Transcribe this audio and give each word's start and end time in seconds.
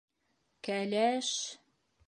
Кәлә-әш! 0.69 1.31